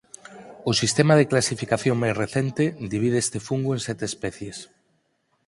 [0.69, 2.63] O sistema de clasificación máis recente
[2.93, 4.57] divide este fungo en sete especies.